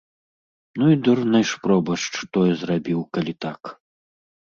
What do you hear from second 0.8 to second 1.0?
Ну і